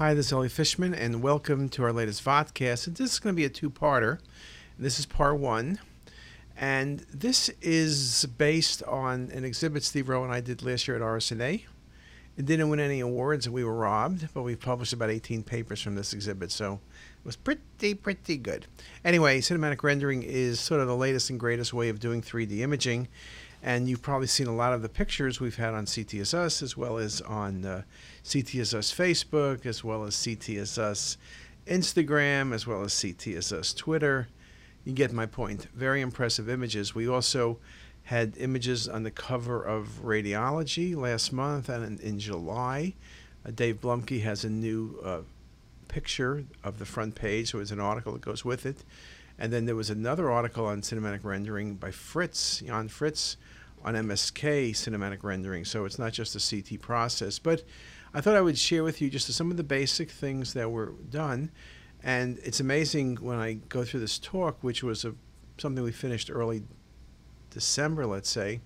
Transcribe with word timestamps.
Hi, 0.00 0.14
this 0.14 0.28
is 0.28 0.32
Elliot 0.32 0.52
Fishman, 0.52 0.94
and 0.94 1.22
welcome 1.22 1.68
to 1.68 1.82
our 1.82 1.92
latest 1.92 2.24
vodcast. 2.24 2.96
This 2.96 3.12
is 3.12 3.18
going 3.18 3.34
to 3.34 3.36
be 3.36 3.44
a 3.44 3.50
two-parter. 3.50 4.18
This 4.78 4.98
is 4.98 5.04
part 5.04 5.38
one, 5.38 5.78
and 6.56 7.00
this 7.12 7.50
is 7.60 8.24
based 8.38 8.82
on 8.84 9.30
an 9.34 9.44
exhibit 9.44 9.82
Steve 9.82 10.08
Rowe 10.08 10.24
and 10.24 10.32
I 10.32 10.40
did 10.40 10.62
last 10.62 10.88
year 10.88 10.96
at 10.96 11.02
RSNA. 11.02 11.64
It 12.38 12.46
didn't 12.46 12.70
win 12.70 12.80
any 12.80 13.00
awards, 13.00 13.44
and 13.44 13.54
we 13.54 13.62
were 13.62 13.74
robbed, 13.74 14.28
but 14.32 14.40
we've 14.40 14.58
published 14.58 14.94
about 14.94 15.10
18 15.10 15.42
papers 15.42 15.82
from 15.82 15.96
this 15.96 16.14
exhibit, 16.14 16.50
so 16.50 16.80
it 17.18 17.26
was 17.26 17.36
pretty, 17.36 17.92
pretty 17.92 18.38
good. 18.38 18.64
Anyway, 19.04 19.42
cinematic 19.42 19.82
rendering 19.82 20.22
is 20.22 20.60
sort 20.60 20.80
of 20.80 20.86
the 20.86 20.96
latest 20.96 21.28
and 21.28 21.38
greatest 21.38 21.74
way 21.74 21.90
of 21.90 22.00
doing 22.00 22.22
3D 22.22 22.60
imaging, 22.60 23.06
and 23.62 23.88
you've 23.88 24.02
probably 24.02 24.26
seen 24.26 24.46
a 24.46 24.54
lot 24.54 24.72
of 24.72 24.82
the 24.82 24.88
pictures 24.88 25.40
we've 25.40 25.56
had 25.56 25.74
on 25.74 25.84
CTisus 25.86 26.62
as 26.62 26.76
well 26.76 26.98
as 26.98 27.20
on 27.22 27.64
uh, 27.64 27.82
Facebook, 28.24 29.66
as 29.66 29.84
well 29.84 30.04
as 30.04 30.14
CTisus 30.16 31.16
Instagram, 31.66 32.54
as 32.54 32.66
well 32.66 32.82
as 32.82 32.92
CTisus 32.92 33.76
Twitter. 33.76 34.28
You 34.84 34.92
get 34.92 35.12
my 35.12 35.26
point. 35.26 35.66
Very 35.74 36.00
impressive 36.00 36.48
images. 36.48 36.94
We 36.94 37.06
also 37.06 37.58
had 38.04 38.36
images 38.38 38.88
on 38.88 39.02
the 39.02 39.10
cover 39.10 39.62
of 39.62 40.00
Radiology 40.02 40.96
last 40.96 41.32
month 41.32 41.68
and 41.68 42.00
in, 42.00 42.06
in 42.06 42.18
July. 42.18 42.94
Uh, 43.46 43.50
Dave 43.50 43.80
Bluemke 43.80 44.22
has 44.22 44.44
a 44.44 44.50
new 44.50 44.98
uh, 45.04 45.20
picture 45.88 46.44
of 46.64 46.78
the 46.78 46.86
front 46.86 47.14
page, 47.14 47.50
so 47.50 47.60
it's 47.60 47.70
an 47.70 47.80
article 47.80 48.12
that 48.14 48.22
goes 48.22 48.44
with 48.44 48.64
it. 48.64 48.78
And 49.40 49.52
then 49.52 49.64
there 49.64 49.74
was 49.74 49.90
another 49.90 50.30
article 50.30 50.66
on 50.66 50.82
cinematic 50.82 51.24
rendering 51.24 51.74
by 51.74 51.90
Fritz, 51.90 52.60
Jan 52.60 52.88
Fritz, 52.88 53.38
on 53.82 53.94
MSK 53.94 54.72
cinematic 54.72 55.24
rendering. 55.24 55.64
So 55.64 55.86
it's 55.86 55.98
not 55.98 56.12
just 56.12 56.36
a 56.36 56.62
CT 56.62 56.80
process. 56.82 57.38
But 57.38 57.64
I 58.12 58.20
thought 58.20 58.36
I 58.36 58.42
would 58.42 58.58
share 58.58 58.84
with 58.84 59.00
you 59.00 59.08
just 59.08 59.32
some 59.32 59.50
of 59.50 59.56
the 59.56 59.64
basic 59.64 60.10
things 60.10 60.52
that 60.52 60.70
were 60.70 60.92
done. 61.08 61.50
And 62.02 62.38
it's 62.44 62.60
amazing 62.60 63.16
when 63.16 63.38
I 63.38 63.54
go 63.54 63.82
through 63.82 64.00
this 64.00 64.18
talk, 64.18 64.58
which 64.60 64.82
was 64.82 65.04
a, 65.04 65.14
something 65.58 65.82
we 65.82 65.92
finished 65.92 66.30
early 66.30 66.62
December, 67.50 68.06
let's 68.06 68.30
say, 68.30 68.60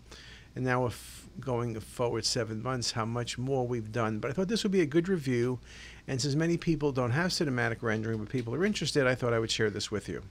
and 0.54 0.64
now 0.64 0.82
we're 0.82 0.92
going 1.40 1.78
forward 1.80 2.24
seven 2.24 2.62
months, 2.62 2.92
how 2.92 3.04
much 3.04 3.38
more 3.38 3.66
we've 3.66 3.90
done. 3.90 4.18
But 4.18 4.30
I 4.30 4.34
thought 4.34 4.48
this 4.48 4.62
would 4.62 4.72
be 4.72 4.82
a 4.82 4.86
good 4.86 5.08
review. 5.08 5.58
And 6.06 6.20
since 6.20 6.34
many 6.34 6.56
people 6.56 6.92
don't 6.92 7.12
have 7.12 7.30
cinematic 7.30 7.82
rendering, 7.82 8.18
but 8.18 8.28
people 8.28 8.54
are 8.54 8.64
interested, 8.64 9.06
I 9.06 9.14
thought 9.14 9.32
I 9.32 9.38
would 9.38 9.50
share 9.50 9.70
this 9.70 9.90
with 9.90 10.08
you. 10.08 10.22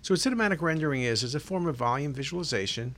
So, 0.00 0.14
what 0.14 0.20
cinematic 0.20 0.62
rendering 0.62 1.02
is, 1.02 1.22
is 1.22 1.34
a 1.34 1.40
form 1.40 1.66
of 1.66 1.76
volume 1.76 2.14
visualization 2.14 2.96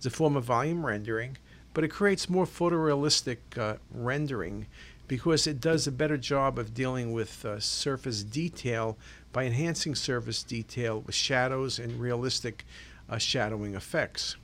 it's 0.00 0.06
a 0.06 0.10
form 0.10 0.34
of 0.34 0.44
volume 0.44 0.86
rendering, 0.86 1.36
but 1.74 1.84
it 1.84 1.88
creates 1.88 2.30
more 2.30 2.46
photorealistic 2.46 3.36
uh, 3.58 3.76
rendering 3.92 4.66
because 5.08 5.46
it 5.46 5.60
does 5.60 5.86
a 5.86 5.92
better 5.92 6.16
job 6.16 6.58
of 6.58 6.72
dealing 6.72 7.12
with 7.12 7.44
uh, 7.44 7.60
surface 7.60 8.22
detail 8.22 8.96
by 9.30 9.44
enhancing 9.44 9.94
surface 9.94 10.42
detail 10.42 11.02
with 11.02 11.14
shadows 11.14 11.78
and 11.78 12.00
realistic 12.00 12.64
uh, 13.10 13.18
shadowing 13.18 13.74
effects. 13.74 14.36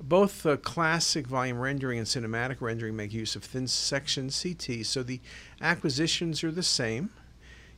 Both 0.00 0.46
uh, 0.46 0.56
classic 0.58 1.26
volume 1.26 1.58
rendering 1.58 1.98
and 1.98 2.06
cinematic 2.06 2.60
rendering 2.60 2.94
make 2.94 3.12
use 3.12 3.34
of 3.34 3.42
thin 3.42 3.66
section 3.66 4.30
CT, 4.30 4.86
so 4.86 5.02
the 5.02 5.20
acquisitions 5.60 6.44
are 6.44 6.52
the 6.52 6.62
same. 6.62 7.10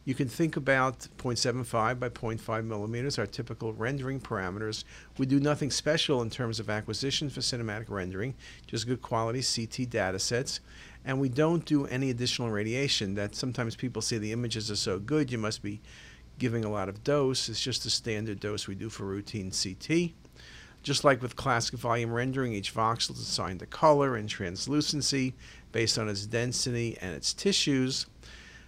You 0.05 0.15
can 0.15 0.29
think 0.29 0.57
about 0.57 1.09
0.75 1.19 1.99
by 1.99 2.09
0.5 2.09 2.65
millimeters, 2.65 3.19
our 3.19 3.27
typical 3.27 3.73
rendering 3.73 4.21
parameters. 4.21 4.85
We 5.19 5.27
do 5.27 5.39
nothing 5.39 5.71
special 5.71 6.23
in 6.23 6.31
terms 6.31 6.59
of 6.59 6.71
acquisition 6.71 7.31
for 7.31 7.41
cinematic 7.41 7.91
rendering, 7.91 8.35
just 8.67 8.87
good 8.87 9.03
quality 9.03 9.43
CT 9.43 9.91
data 9.91 10.19
sets. 10.19 10.61
And 11.05 11.21
we 11.21 11.29
don't 11.29 11.65
do 11.65 11.87
any 11.87 12.11
additional 12.11 12.51
radiation. 12.51 13.15
That 13.15 13.35
sometimes 13.35 13.77
people 13.77 14.03
say 14.03 14.19
the 14.19 14.33
images 14.33 14.71
are 14.71 14.77
so 14.77 14.99
good, 14.99 15.31
you 15.31 15.39
must 15.39 15.63
be 15.63 15.81
giving 16.39 16.65
a 16.65 16.71
lot 16.71 16.89
of 16.89 17.05
dose. 17.05 17.49
It's 17.49 17.61
just 17.61 17.85
the 17.85 17.91
standard 17.91 18.41
dose 18.41 18.67
we 18.67 18.75
do 18.75 18.89
for 18.89 19.05
routine 19.05 19.51
CT. 19.51 20.13
Just 20.83 21.05
like 21.05 21.21
with 21.21 21.37
classic 21.37 21.79
volume 21.79 22.13
rendering, 22.13 22.55
each 22.55 22.75
voxel 22.75 23.13
is 23.13 23.21
assigned 23.21 23.61
a 23.61 23.67
color 23.67 24.17
and 24.17 24.29
translucency 24.29 25.35
based 25.73 25.99
on 25.99 26.09
its 26.09 26.25
density 26.27 26.97
and 27.01 27.15
its 27.15 27.35
tissues. 27.35 28.07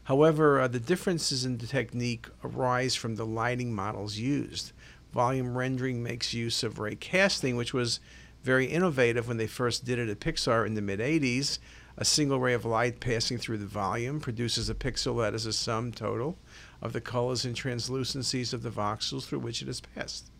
However, 0.04 0.60
uh, 0.60 0.68
the 0.68 0.80
differences 0.80 1.44
in 1.44 1.58
the 1.58 1.66
technique 1.66 2.28
arise 2.44 2.94
from 2.94 3.16
the 3.16 3.24
lighting 3.24 3.72
models 3.72 4.18
used. 4.18 4.72
Volume 5.12 5.56
rendering 5.56 6.02
makes 6.02 6.34
use 6.34 6.62
of 6.62 6.78
ray 6.78 6.96
casting, 6.96 7.56
which 7.56 7.72
was 7.72 8.00
very 8.42 8.66
innovative 8.66 9.28
when 9.28 9.36
they 9.36 9.46
first 9.46 9.84
did 9.84 9.98
it 9.98 10.08
at 10.08 10.20
Pixar 10.20 10.66
in 10.66 10.74
the 10.74 10.82
mid 10.82 11.00
80s. 11.00 11.58
A 11.96 12.04
single 12.04 12.40
ray 12.40 12.54
of 12.54 12.64
light 12.64 13.00
passing 13.00 13.38
through 13.38 13.58
the 13.58 13.66
volume 13.66 14.18
produces 14.18 14.68
a 14.68 14.74
pixel 14.74 15.20
that 15.20 15.34
is 15.34 15.46
a 15.46 15.52
sum 15.52 15.92
total 15.92 16.38
of 16.80 16.92
the 16.92 17.00
colors 17.00 17.44
and 17.44 17.54
translucencies 17.54 18.52
of 18.52 18.62
the 18.62 18.70
voxels 18.70 19.24
through 19.24 19.40
which 19.40 19.60
it 19.60 19.68
has 19.68 19.80
passed. 19.80 20.31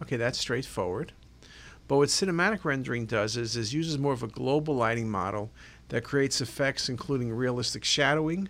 Okay, 0.00 0.16
that's 0.16 0.38
straightforward. 0.38 1.12
But 1.88 1.96
what 1.96 2.08
cinematic 2.08 2.64
rendering 2.64 3.06
does 3.06 3.36
is, 3.36 3.56
is 3.56 3.74
uses 3.74 3.98
more 3.98 4.12
of 4.12 4.22
a 4.22 4.28
global 4.28 4.74
lighting 4.74 5.10
model 5.10 5.50
that 5.88 6.04
creates 6.04 6.40
effects 6.40 6.88
including 6.88 7.32
realistic 7.32 7.84
shadowing, 7.84 8.48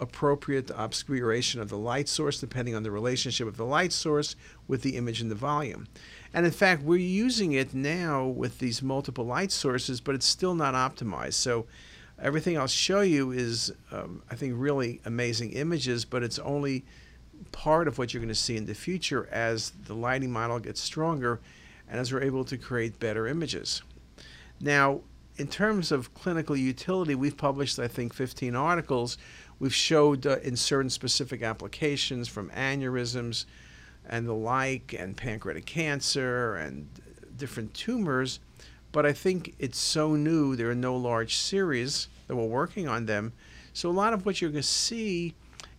appropriate 0.00 0.70
obscuration 0.74 1.60
of 1.60 1.68
the 1.68 1.78
light 1.78 2.08
source 2.08 2.40
depending 2.40 2.74
on 2.74 2.82
the 2.82 2.90
relationship 2.90 3.46
of 3.46 3.56
the 3.56 3.64
light 3.64 3.92
source 3.92 4.34
with 4.66 4.82
the 4.82 4.96
image 4.96 5.20
and 5.20 5.30
the 5.30 5.36
volume. 5.36 5.86
And 6.32 6.44
in 6.44 6.52
fact, 6.52 6.82
we're 6.82 6.98
using 6.98 7.52
it 7.52 7.74
now 7.74 8.26
with 8.26 8.58
these 8.58 8.82
multiple 8.82 9.24
light 9.24 9.52
sources, 9.52 10.00
but 10.00 10.16
it's 10.16 10.26
still 10.26 10.56
not 10.56 10.74
optimized. 10.74 11.34
So 11.34 11.66
everything 12.20 12.58
I'll 12.58 12.66
show 12.66 13.02
you 13.02 13.30
is, 13.30 13.72
um, 13.92 14.22
I 14.30 14.34
think, 14.34 14.54
really 14.56 15.00
amazing 15.04 15.52
images, 15.52 16.04
but 16.04 16.24
it's 16.24 16.40
only 16.40 16.84
part 17.52 17.88
of 17.88 17.98
what 17.98 18.12
you're 18.12 18.20
going 18.20 18.28
to 18.28 18.34
see 18.34 18.56
in 18.56 18.66
the 18.66 18.74
future 18.74 19.28
as 19.30 19.70
the 19.86 19.94
lighting 19.94 20.30
model 20.30 20.58
gets 20.58 20.80
stronger 20.80 21.40
and 21.88 22.00
as 22.00 22.12
we're 22.12 22.22
able 22.22 22.44
to 22.44 22.56
create 22.56 22.98
better 22.98 23.26
images. 23.26 23.82
Now, 24.60 25.00
in 25.36 25.48
terms 25.48 25.90
of 25.90 26.14
clinical 26.14 26.56
utility, 26.56 27.14
we've 27.14 27.36
published, 27.36 27.78
I 27.78 27.88
think, 27.88 28.14
15 28.14 28.54
articles 28.54 29.18
We've 29.58 29.74
showed 29.74 30.26
uh, 30.26 30.38
in 30.42 30.56
certain 30.56 30.90
specific 30.90 31.42
applications 31.42 32.28
from 32.28 32.50
aneurysms 32.50 33.46
and 34.06 34.26
the 34.26 34.34
like, 34.34 34.94
and 34.98 35.16
pancreatic 35.16 35.64
cancer 35.64 36.56
and 36.56 36.88
different 37.36 37.72
tumors. 37.72 38.40
But 38.92 39.06
I 39.06 39.12
think 39.12 39.54
it's 39.58 39.78
so 39.78 40.16
new, 40.16 40.56
there 40.56 40.70
are 40.70 40.74
no 40.74 40.96
large 40.96 41.36
series 41.36 42.08
that 42.26 42.36
we're 42.36 42.44
working 42.44 42.86
on 42.86 43.06
them. 43.06 43.32
So 43.72 43.88
a 43.88 43.92
lot 43.92 44.12
of 44.12 44.26
what 44.26 44.40
you're 44.40 44.50
going 44.50 44.62
to 44.62 44.68
see 44.68 45.34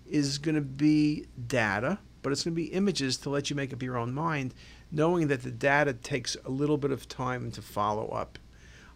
is 0.09 0.37
going 0.37 0.55
to 0.55 0.61
be 0.61 1.25
data, 1.47 1.99
but 2.21 2.31
it's 2.31 2.43
going 2.43 2.53
to 2.55 2.61
be 2.61 2.67
images 2.67 3.17
to 3.17 3.29
let 3.29 3.49
you 3.49 3.55
make 3.55 3.73
up 3.73 3.83
your 3.83 3.97
own 3.97 4.13
mind, 4.13 4.53
knowing 4.91 5.27
that 5.27 5.43
the 5.43 5.51
data 5.51 5.93
takes 5.93 6.35
a 6.45 6.49
little 6.49 6.77
bit 6.77 6.91
of 6.91 7.07
time 7.07 7.51
to 7.51 7.61
follow 7.61 8.07
up. 8.09 8.39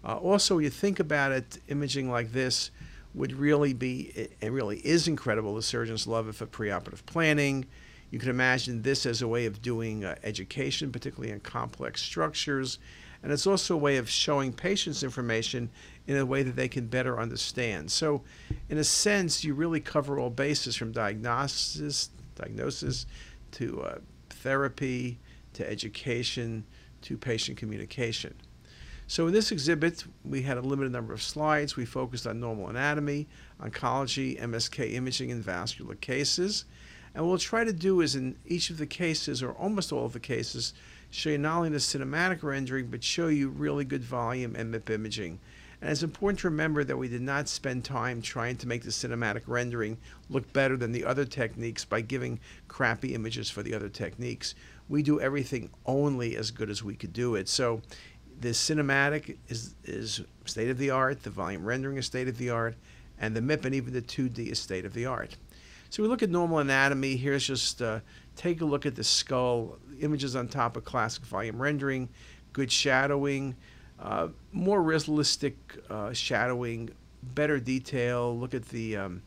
Uh, 0.04 0.16
also, 0.18 0.60
you 0.60 0.70
think 0.70 1.00
about 1.00 1.32
it, 1.32 1.58
imaging 1.68 2.10
like 2.10 2.32
this, 2.32 2.72
would 3.14 3.34
really 3.34 3.74
be, 3.74 4.30
it 4.40 4.52
really 4.52 4.78
is 4.80 5.08
incredible. 5.08 5.56
The 5.56 5.62
surgeons 5.64 6.08
love 6.08 6.30
it 6.30 6.36
for 6.36 6.46
preoperative 6.46 7.06
planning. 7.06 7.66
You 8.12 8.20
can 8.20 8.30
imagine 8.30 8.82
this 8.82 9.06
as 9.06 9.22
a 9.22 9.28
way 9.28 9.46
of 9.46 9.62
doing 9.62 10.06
uh, 10.06 10.16
education, 10.24 10.92
particularly 10.92 11.32
in 11.32 11.40
complex 11.42 12.02
structures. 12.02 12.80
And 13.22 13.32
it's 13.32 13.46
also 13.46 13.76
a 13.76 13.78
way 13.78 13.98
of 13.98 14.10
showing 14.10 14.54
patients 14.54 15.04
information 15.04 15.70
in 16.08 16.18
a 16.18 16.26
way 16.26 16.42
that 16.44 16.56
they 16.56 16.68
can 16.68 16.88
better 16.88 17.20
understand. 17.20 17.92
So, 17.92 18.22
in 18.70 18.78
a 18.78 18.84
sense, 18.84 19.44
you 19.44 19.54
really 19.54 19.82
cover 19.82 20.18
all 20.18 20.30
bases 20.30 20.76
from 20.76 20.92
diagnosis, 20.92 22.10
diagnosis 22.36 23.06
to 23.52 23.82
uh, 23.84 23.98
therapy 24.30 25.20
to 25.54 25.70
education 25.70 26.64
to 27.02 27.18
patient 27.18 27.58
communication. 27.58 28.34
So 29.08 29.26
in 29.26 29.34
this 29.34 29.52
exhibit, 29.52 30.04
we 30.24 30.44
had 30.44 30.58
a 30.58 30.62
limited 30.62 30.92
number 30.92 31.14
of 31.14 31.24
slides. 31.24 31.76
We 31.76 31.86
focused 31.86 32.28
on 32.28 32.40
normal 32.40 32.68
anatomy, 32.68 33.28
oncology, 33.60 34.40
MSK 34.40 34.94
imaging, 34.94 35.32
and 35.32 35.44
vascular 35.44 35.96
cases. 35.96 36.66
And 37.16 37.24
what 37.24 37.30
we'll 37.30 37.40
try 37.40 37.64
to 37.64 37.74
do 37.74 38.02
is 38.02 38.16
in 38.16 38.38
each 38.46 38.70
of 38.70 38.78
the 38.78 38.86
cases, 38.86 39.42
or 39.42 39.52
almost 39.54 39.92
all 39.92 40.06
of 40.06 40.14
the 40.14 40.20
cases, 40.20 40.74
show 41.10 41.30
you 41.30 41.38
not 41.38 41.58
only 41.58 41.70
the 41.70 41.78
cinematic 41.78 42.44
rendering, 42.44 42.88
but 42.88 43.04
show 43.04 43.28
you 43.28 43.50
really 43.50 43.86
good 43.86 44.04
volume 44.04 44.56
and 44.56 44.74
MIP 44.74 44.90
imaging. 44.90 45.40
And 45.82 45.90
it's 45.90 46.04
important 46.04 46.40
to 46.40 46.50
remember 46.50 46.84
that 46.84 46.98
we 46.98 47.08
did 47.08 47.22
not 47.22 47.48
spend 47.48 47.86
time 47.86 48.22
trying 48.22 48.58
to 48.58 48.68
make 48.68 48.84
the 48.84 48.90
cinematic 48.90 49.44
rendering 49.48 49.98
look 50.30 50.52
better 50.52 50.76
than 50.76 50.92
the 50.92 51.06
other 51.06 51.24
techniques 51.24 51.86
by 51.86 52.02
giving 52.02 52.40
crappy 52.68 53.14
images 53.16 53.50
for 53.50 53.64
the 53.64 53.74
other 53.74 53.88
techniques. 53.88 54.56
We 54.90 55.04
do 55.04 55.22
everything 55.22 55.70
only 55.86 56.36
as 56.36 56.52
good 56.52 56.70
as 56.70 56.84
we 56.84 56.96
could 56.96 57.14
do 57.14 57.36
it. 57.36 57.48
So 57.48 57.82
the 58.42 58.50
cinematic 58.50 59.38
is 59.48 59.76
is 59.84 60.22
state 60.46 60.70
of 60.70 60.78
the 60.78 60.90
art. 60.90 61.24
The 61.24 61.30
volume 61.30 61.66
rendering 61.66 61.98
is 61.98 62.06
state 62.06 62.28
of 62.28 62.38
the 62.38 62.50
art, 62.50 62.76
and 63.18 63.36
the 63.36 63.42
MIP 63.42 63.66
and 63.66 63.76
even 63.76 63.94
the 63.94 64.02
2D 64.02 64.48
is 64.48 64.60
state 64.60 64.86
of 64.86 64.94
the 64.94 65.06
art. 65.06 65.38
So 65.90 66.04
we 66.04 66.10
look 66.10 66.22
at 66.22 66.30
normal 66.30 66.60
anatomy. 66.60 67.16
Here's 67.16 67.46
just 67.46 67.82
uh, 67.82 68.00
take 68.40 68.62
a 68.62 68.66
look 68.66 68.86
at 68.86 68.96
the 68.96 69.04
skull. 69.04 69.78
Images 70.00 70.36
on 70.36 70.48
top 70.48 70.78
of 70.78 70.86
classic 70.86 71.26
volume 71.26 71.62
rendering, 71.62 72.08
good 72.54 72.72
shadowing, 72.72 73.56
uh, 74.00 74.30
more 74.54 74.82
realistic 74.82 75.58
uh, 75.90 76.14
shadowing, 76.14 76.90
better 77.22 77.60
detail. 77.60 78.38
Look 78.38 78.54
at 78.54 78.66
the 78.70 78.96
um, 78.96 79.22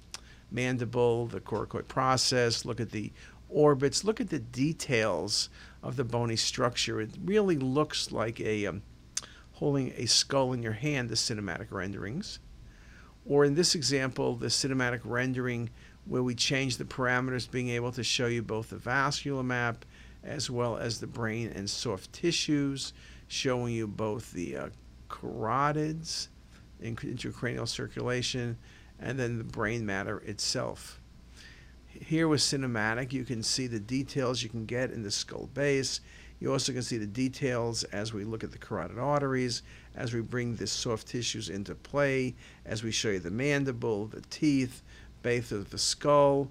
mandible, 0.51 1.27
the 1.27 1.41
coracoid 1.41 1.89
process, 1.89 2.65
look 2.65 2.81
at 2.81 2.91
the 2.91 3.13
orbits, 3.51 4.03
look 4.03 4.19
at 4.19 4.31
the 4.31 4.39
details 4.39 5.51
of 5.83 5.97
the 5.97 6.05
bony 6.05 6.37
structure. 6.37 6.99
It 7.03 7.11
really 7.23 7.57
looks 7.57 8.13
like 8.13 8.41
a 8.41 8.65
um, 8.65 8.83
holding 9.53 9.93
a 9.99 10.07
skull 10.07 10.55
in 10.55 10.63
your 10.63 10.73
hand, 10.73 11.11
the 11.11 11.17
cinematic 11.17 11.71
renderings. 11.71 12.39
Or 13.27 13.45
in 13.45 13.55
this 13.55 13.75
example, 13.75 14.37
the 14.37 14.47
cinematic 14.47 15.01
rendering 15.05 15.69
where 16.07 16.23
we 16.23 16.35
change 16.35 16.77
the 16.77 16.85
parameters, 16.85 17.51
being 17.51 17.69
able 17.69 17.93
to 17.93 18.03
show 18.03 18.27
you 18.27 18.43
both 18.43 18.71
the 18.71 18.77
vascular 18.77 19.43
map 19.43 19.85
as 20.25 20.51
well 20.51 20.77
as 20.77 21.01
the 21.01 21.07
brain 21.07 21.53
and 21.55 21.69
soft 21.69 22.13
tissues, 22.13 22.93
showing 23.29 23.75
you 23.75 23.87
both 23.87 24.33
the 24.33 24.57
uh, 24.57 24.69
carotids, 25.09 26.29
intracranial 26.83 27.69
circulation, 27.69 28.57
and 29.01 29.19
then 29.19 29.39
the 29.39 29.45
brain 29.45 29.85
matter 29.85 30.19
itself. 30.19 31.01
Here 31.89 32.27
with 32.29 32.41
cinematic, 32.41 33.13
you 33.13 33.25
can 33.25 33.43
see 33.43 33.67
the 33.67 33.81
details 33.81 34.43
you 34.43 34.49
can 34.49 34.65
get 34.65 34.91
in 34.91 35.03
the 35.03 35.11
skull 35.11 35.49
base. 35.55 36.01
You 36.41 36.53
also 36.53 36.73
can 36.73 36.83
see 36.83 36.99
the 36.99 37.07
details 37.07 37.85
as 37.85 38.13
we 38.13 38.25
look 38.25 38.43
at 38.43 38.51
the 38.51 38.59
carotid 38.59 38.99
arteries, 38.99 39.63
as 39.95 40.13
we 40.13 40.21
bring 40.21 40.57
the 40.57 40.67
soft 40.67 41.07
tissues 41.07 41.49
into 41.49 41.75
play, 41.75 42.35
as 42.65 42.83
we 42.83 42.91
show 42.91 43.11
you 43.11 43.21
the 43.21 43.31
mandible, 43.31 44.07
the 44.07 44.23
teeth, 44.23 44.83
base 45.23 45.53
of 45.53 45.71
the 45.71 45.79
skull. 45.79 46.49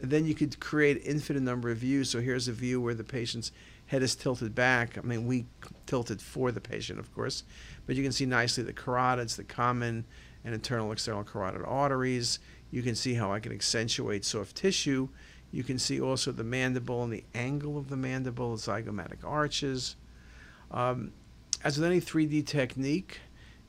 And 0.00 0.10
then 0.10 0.26
you 0.26 0.34
could 0.34 0.58
create 0.60 1.00
infinite 1.04 1.42
number 1.42 1.70
of 1.70 1.78
views. 1.78 2.10
So 2.10 2.20
here's 2.20 2.48
a 2.48 2.52
view 2.52 2.80
where 2.80 2.94
the 2.94 3.04
patient's 3.04 3.52
head 3.86 4.02
is 4.02 4.14
tilted 4.14 4.54
back. 4.54 4.98
I 4.98 5.02
mean, 5.02 5.26
we 5.26 5.46
tilted 5.86 6.20
for 6.20 6.50
the 6.50 6.60
patient, 6.60 6.98
of 6.98 7.14
course, 7.14 7.44
but 7.86 7.96
you 7.96 8.02
can 8.02 8.12
see 8.12 8.26
nicely 8.26 8.64
the 8.64 8.72
carotids, 8.72 9.36
the 9.36 9.44
common 9.44 10.04
and 10.44 10.54
internal 10.54 10.90
external 10.92 11.24
carotid 11.24 11.62
arteries. 11.64 12.38
You 12.70 12.82
can 12.82 12.94
see 12.94 13.14
how 13.14 13.32
I 13.32 13.40
can 13.40 13.52
accentuate 13.52 14.24
soft 14.24 14.56
tissue. 14.56 15.08
You 15.52 15.62
can 15.62 15.78
see 15.78 16.00
also 16.00 16.32
the 16.32 16.44
mandible 16.44 17.04
and 17.04 17.12
the 17.12 17.24
angle 17.34 17.78
of 17.78 17.88
the 17.88 17.96
mandible, 17.96 18.56
zygomatic 18.56 19.18
arches. 19.24 19.96
Um, 20.70 21.12
as 21.62 21.78
with 21.78 21.86
any 21.86 22.00
3D 22.00 22.46
technique, 22.46 23.20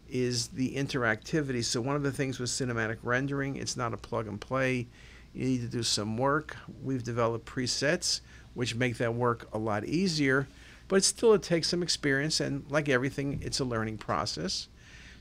is 0.10 0.48
the 0.50 0.76
interactivity. 0.76 1.64
So 1.64 1.82
one 1.82 1.96
of 1.96 2.04
the 2.04 2.12
things 2.12 2.40
with 2.40 2.50
cinematic 2.50 2.98
rendering, 3.04 3.56
it's 3.56 3.78
not 3.78 3.94
a 3.94 3.98
plug 3.98 4.28
and 4.28 4.40
play. 4.40 4.88
You 5.34 5.46
need 5.46 5.62
to 5.62 5.68
do 5.68 5.84
some 5.84 6.18
work. 6.18 6.56
We've 6.84 7.04
developed 7.04 7.46
presets 7.46 8.22
which 8.56 8.74
make 8.74 8.98
that 8.98 9.14
work 9.14 9.48
a 9.54 9.58
lot 9.60 9.86
easier, 9.86 10.48
but 10.88 11.04
still 11.04 11.34
it 11.34 11.44
takes 11.44 11.68
some 11.68 11.84
experience 11.84 12.40
and 12.40 12.66
like 12.70 12.90
everything, 12.90 13.40
it's 13.44 13.60
a 13.60 13.66
learning 13.66 13.98
process. 13.98 14.68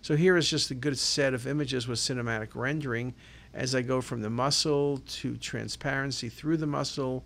So 0.01 0.17
here 0.17 0.37
is 0.37 0.49
just 0.49 0.71
a 0.71 0.75
good 0.75 0.99
set 0.99 1.35
of 1.35 1.47
images 1.47 1.87
with 1.87 1.99
cinematic 1.99 2.51
rendering 2.55 3.13
as 3.53 3.75
I 3.75 3.83
go 3.83 4.01
from 4.01 4.23
the 4.23 4.31
muscle 4.31 4.99
to 4.99 5.37
transparency 5.37 6.29
through 6.29 6.59
the 6.59 6.67
muscle 6.67 7.25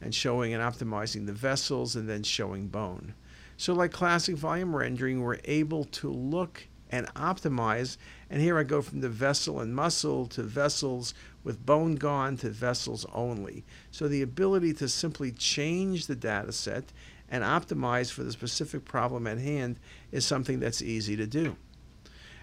and 0.00 0.14
showing 0.14 0.54
and 0.54 0.62
optimizing 0.62 1.26
the 1.26 1.32
vessels 1.32 1.94
and 1.94 2.08
then 2.08 2.22
showing 2.22 2.66
bone. 2.66 3.14
So 3.56 3.74
like 3.74 3.92
classic 3.92 4.36
volume 4.36 4.74
rendering, 4.74 5.20
we're 5.20 5.38
able 5.44 5.84
to 5.84 6.10
look 6.10 6.66
and 6.90 7.06
optimize. 7.14 7.96
And 8.28 8.42
here 8.42 8.58
I 8.58 8.64
go 8.64 8.82
from 8.82 9.00
the 9.00 9.08
vessel 9.08 9.60
and 9.60 9.74
muscle 9.74 10.26
to 10.26 10.42
vessels 10.42 11.14
with 11.42 11.64
bone 11.64 11.94
gone 11.94 12.36
to 12.38 12.50
vessels 12.50 13.06
only. 13.14 13.64
So 13.90 14.08
the 14.08 14.22
ability 14.22 14.74
to 14.74 14.88
simply 14.88 15.32
change 15.32 16.06
the 16.06 16.16
data 16.16 16.52
set 16.52 16.92
and 17.30 17.44
optimize 17.44 18.10
for 18.10 18.24
the 18.24 18.32
specific 18.32 18.84
problem 18.84 19.26
at 19.26 19.38
hand 19.38 19.78
is 20.10 20.26
something 20.26 20.60
that's 20.60 20.82
easy 20.82 21.16
to 21.16 21.26
do. 21.26 21.56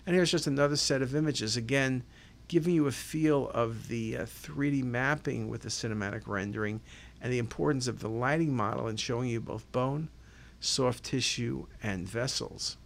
And 0.06 0.16
here's 0.16 0.32
just 0.32 0.48
another 0.48 0.78
set 0.78 1.02
of 1.02 1.14
images. 1.14 1.58
Again, 1.58 2.04
giving 2.48 2.74
you 2.74 2.88
a 2.88 2.92
feel 2.92 3.50
of 3.50 3.90
the 3.90 4.18
uh, 4.18 4.24
3D 4.24 4.84
mapping 4.84 5.50
with 5.50 5.62
the 5.62 5.70
cinematic 5.70 6.28
rendering 6.28 6.80
and 7.22 7.34
the 7.34 7.40
importance 7.40 7.88
of 7.88 8.00
the 8.00 8.08
lighting 8.08 8.56
model 8.56 8.88
and 8.88 8.98
showing 8.98 9.30
you 9.30 9.42
both 9.42 9.70
bone, 9.74 10.08
soft 10.62 11.04
tissue, 11.04 11.68
and 11.84 12.08
vessels. 12.08 12.78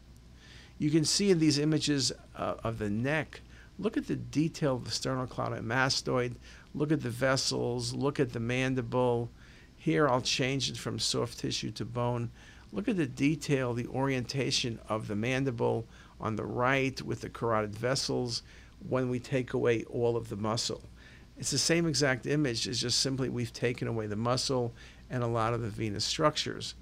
You 0.82 0.90
can 0.90 1.06
see 1.06 1.30
in 1.30 1.38
these 1.38 1.60
images 1.60 2.12
uh, 2.36 2.56
of 2.64 2.80
the 2.80 2.90
neck, 2.90 3.42
look 3.78 3.98
at 3.98 4.08
the 4.08 4.16
detail 4.16 4.78
of 4.78 4.86
the 4.86 4.90
sternocleidomastoid, 4.90 6.34
look 6.74 6.92
at 6.92 7.04
the 7.04 7.10
vessels, 7.12 7.94
look 7.94 8.20
at 8.20 8.34
the 8.34 8.40
mandible. 8.40 9.30
Here 9.78 10.10
I'll 10.10 10.22
change 10.22 10.72
it 10.72 10.78
from 10.78 10.98
soft 10.98 11.38
tissue 11.38 11.70
to 11.74 11.86
bone. 11.86 12.32
Look 12.74 12.88
at 12.88 12.98
the 12.98 13.06
detail, 13.06 13.76
the 13.76 13.86
orientation 13.90 14.80
of 14.90 15.08
the 15.08 15.16
mandible 15.16 15.86
on 16.20 16.36
the 16.36 16.46
right 16.46 17.00
with 17.00 17.22
the 17.22 17.30
carotid 17.30 17.76
vessels 17.76 18.42
when 18.90 19.08
we 19.08 19.20
take 19.20 19.54
away 19.54 19.84
all 19.84 20.18
of 20.18 20.30
the 20.30 20.36
muscle. 20.36 20.82
It's 21.38 21.52
the 21.52 21.60
same 21.60 21.86
exact 21.86 22.26
image, 22.26 22.68
it's 22.68 22.80
just 22.80 23.02
simply 23.02 23.30
we've 23.30 23.54
taken 23.54 23.88
away 23.88 24.08
the 24.08 24.16
muscle 24.16 24.74
and 25.12 25.22
a 25.22 25.28
lot 25.28 25.54
of 25.54 25.62
the 25.62 25.70
venous 25.70 26.06
structures. 26.06 26.74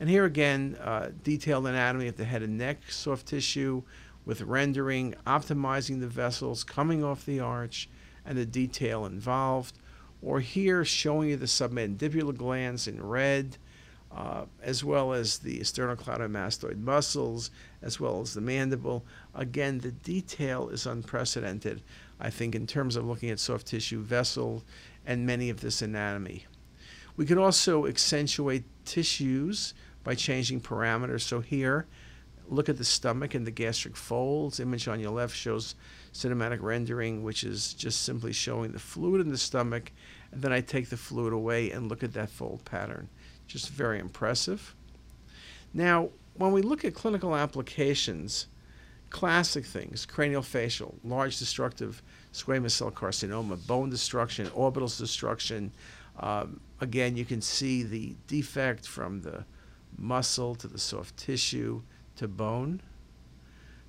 And 0.00 0.08
here 0.08 0.24
again, 0.24 0.76
uh, 0.80 1.10
detailed 1.22 1.66
anatomy 1.66 2.08
of 2.08 2.16
the 2.16 2.24
head 2.24 2.42
and 2.42 2.58
neck, 2.58 2.90
soft 2.90 3.26
tissue 3.26 3.82
with 4.24 4.42
rendering, 4.42 5.14
optimizing 5.26 6.00
the 6.00 6.08
vessels 6.08 6.64
coming 6.64 7.04
off 7.04 7.26
the 7.26 7.40
arch, 7.40 7.88
and 8.24 8.36
the 8.36 8.46
detail 8.46 9.06
involved. 9.06 9.78
Or 10.22 10.40
here, 10.40 10.84
showing 10.84 11.28
you 11.28 11.36
the 11.36 11.46
submandibular 11.46 12.36
glands 12.36 12.88
in 12.88 13.04
red, 13.04 13.58
uh, 14.10 14.44
as 14.62 14.82
well 14.82 15.12
as 15.12 15.38
the 15.38 15.60
sternocleidomastoid 15.60 16.78
muscles, 16.78 17.50
as 17.82 18.00
well 18.00 18.20
as 18.20 18.32
the 18.32 18.40
mandible. 18.40 19.04
Again, 19.34 19.78
the 19.80 19.92
detail 19.92 20.68
is 20.70 20.86
unprecedented, 20.86 21.82
I 22.20 22.30
think, 22.30 22.54
in 22.54 22.66
terms 22.66 22.96
of 22.96 23.04
looking 23.04 23.30
at 23.30 23.40
soft 23.40 23.66
tissue 23.66 24.00
vessel 24.00 24.62
and 25.04 25.26
many 25.26 25.50
of 25.50 25.60
this 25.60 25.82
anatomy. 25.82 26.46
We 27.16 27.26
could 27.26 27.38
also 27.38 27.86
accentuate 27.86 28.64
tissues 28.84 29.74
by 30.02 30.14
changing 30.14 30.60
parameters. 30.60 31.22
So 31.22 31.40
here, 31.40 31.86
look 32.48 32.68
at 32.68 32.76
the 32.76 32.84
stomach 32.84 33.34
and 33.34 33.46
the 33.46 33.50
gastric 33.50 33.96
folds. 33.96 34.60
Image 34.60 34.88
on 34.88 35.00
your 35.00 35.12
left 35.12 35.36
shows 35.36 35.74
cinematic 36.12 36.60
rendering, 36.60 37.22
which 37.22 37.44
is 37.44 37.72
just 37.74 38.02
simply 38.02 38.32
showing 38.32 38.72
the 38.72 38.78
fluid 38.78 39.20
in 39.20 39.30
the 39.30 39.38
stomach. 39.38 39.92
And 40.32 40.42
then 40.42 40.52
I 40.52 40.60
take 40.60 40.88
the 40.88 40.96
fluid 40.96 41.32
away 41.32 41.70
and 41.70 41.88
look 41.88 42.02
at 42.02 42.12
that 42.14 42.30
fold 42.30 42.64
pattern. 42.64 43.08
Just 43.46 43.70
very 43.70 43.98
impressive. 43.98 44.74
Now, 45.72 46.10
when 46.34 46.52
we 46.52 46.62
look 46.62 46.84
at 46.84 46.94
clinical 46.94 47.36
applications, 47.36 48.46
classic 49.10 49.64
things, 49.64 50.06
craniofacial, 50.06 50.94
large 51.04 51.38
destructive 51.38 52.02
squamous 52.32 52.72
cell 52.72 52.90
carcinoma, 52.90 53.64
bone 53.66 53.88
destruction, 53.88 54.50
orbital 54.54 54.88
destruction, 54.88 55.70
um, 56.18 56.60
again, 56.80 57.16
you 57.16 57.24
can 57.24 57.40
see 57.40 57.82
the 57.82 58.14
defect 58.26 58.86
from 58.86 59.20
the 59.22 59.44
muscle 59.96 60.54
to 60.56 60.68
the 60.68 60.78
soft 60.78 61.16
tissue 61.16 61.82
to 62.16 62.28
bone 62.28 62.80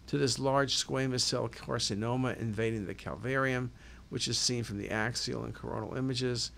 to 0.08 0.18
this 0.18 0.38
large 0.38 0.76
squamous 0.76 1.22
cell 1.22 1.50
carcinoma 1.50 2.40
invading 2.40 2.86
the 2.86 2.94
calvarium, 2.94 3.70
which 4.10 4.28
is 4.28 4.38
seen 4.38 4.64
from 4.64 4.78
the 4.78 4.90
axial 4.92 5.44
and 5.44 5.54
coronal 5.54 5.96
images. 5.96 6.52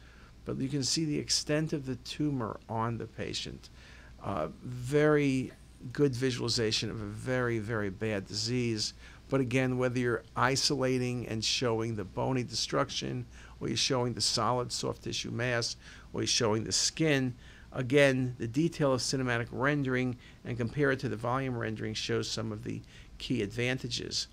But 0.46 0.58
you 0.58 0.70
can 0.70 0.84
see 0.84 1.06
the 1.06 1.18
extent 1.18 1.74
of 1.74 1.86
the 1.86 1.96
tumor 1.98 2.60
on 2.70 2.98
the 2.98 3.08
patient. 3.08 3.70
Uh, 4.24 4.48
very 4.64 5.52
good 5.94 6.16
visualization 6.16 6.90
of 6.90 7.02
a 7.02 7.06
very, 7.06 7.60
very 7.60 7.90
bad 7.90 8.26
disease. 8.26 8.94
But 9.30 9.42
again, 9.42 9.78
whether 9.78 10.00
you're 10.00 10.24
isolating 10.36 11.28
and 11.28 11.44
showing 11.44 11.96
the 11.96 12.06
bony 12.06 12.44
destruction, 12.44 13.26
or 13.60 13.68
you're 13.68 13.78
showing 13.78 14.14
the 14.14 14.22
solid 14.22 14.72
soft 14.72 15.04
tissue 15.04 15.32
mass, 15.32 15.76
or 16.14 16.22
you're 16.22 16.28
showing 16.28 16.64
the 16.64 16.72
skin, 16.72 17.36
again, 17.74 18.36
the 18.38 18.48
detail 18.48 18.94
of 18.94 19.02
cinematic 19.02 19.48
rendering 19.52 20.18
and 20.46 20.58
compare 20.58 20.92
it 20.92 21.00
to 21.00 21.10
the 21.10 21.18
volume 21.18 21.58
rendering 21.58 21.94
shows 21.94 22.30
some 22.30 22.52
of 22.52 22.64
the 22.64 22.82
key 23.18 23.42
advantages. 23.42 24.28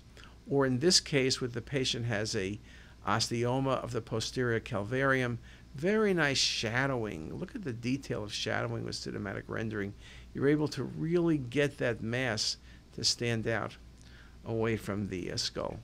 Or 0.49 0.65
in 0.65 0.79
this 0.79 0.99
case, 0.99 1.41
where 1.41 1.49
the 1.49 1.61
patient 1.61 2.05
has 2.05 2.35
a 2.35 2.59
osteoma 3.05 3.83
of 3.83 3.91
the 3.91 4.01
posterior 4.01 4.59
calvarium, 4.59 5.37
very 5.75 6.13
nice 6.13 6.37
shadowing. 6.37 7.35
Look 7.35 7.53
at 7.53 7.63
the 7.63 7.73
detail 7.73 8.23
of 8.23 8.31
shadowing 8.33 8.85
with 8.85 8.95
cinematic 8.95 9.43
rendering. 9.47 9.93
You're 10.33 10.47
able 10.47 10.69
to 10.69 10.83
really 10.83 11.37
get 11.37 11.77
that 11.79 12.01
mass 12.01 12.57
to 12.93 13.03
stand 13.03 13.45
out 13.47 13.75
away 14.45 14.77
from 14.77 15.07
the 15.07 15.31
uh, 15.31 15.37
skull. 15.37 15.79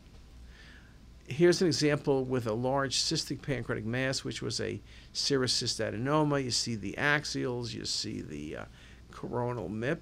Here's 1.27 1.61
an 1.61 1.67
example 1.67 2.25
with 2.25 2.45
a 2.47 2.53
large 2.53 2.97
cystic 2.97 3.41
pancreatic 3.41 3.85
mass, 3.85 4.23
which 4.23 4.41
was 4.41 4.59
a 4.59 4.81
serous 5.13 5.53
cystadenoma. 5.53 6.43
You 6.43 6.51
see 6.51 6.75
the 6.75 6.95
axials, 6.97 7.73
you 7.73 7.85
see 7.85 8.21
the 8.21 8.57
uh, 8.57 8.65
coronal 9.11 9.69
MIP, 9.69 9.99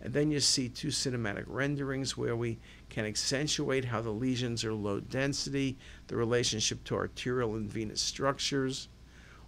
and 0.00 0.12
then 0.14 0.30
you 0.30 0.40
see 0.40 0.68
two 0.68 0.88
cinematic 0.88 1.44
renderings 1.46 2.16
where 2.16 2.36
we 2.36 2.58
can 2.88 3.04
accentuate 3.04 3.84
how 3.84 4.00
the 4.00 4.10
lesions 4.10 4.64
are 4.64 4.72
low 4.72 5.00
density, 5.00 5.76
the 6.06 6.16
relationship 6.16 6.82
to 6.84 6.94
arterial 6.94 7.54
and 7.54 7.70
venous 7.70 8.00
structures, 8.00 8.88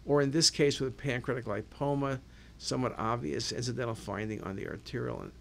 or 0.04 0.20
in 0.20 0.30
this 0.30 0.50
case 0.50 0.78
with 0.80 0.90
a 0.90 0.92
pancreatic 0.92 1.46
lipoma, 1.46 2.20
somewhat 2.58 2.94
obvious 2.98 3.50
incidental 3.52 3.94
finding 3.94 4.42
on 4.42 4.56
the 4.56 4.66
arterial 4.68 5.22
and 5.22 5.32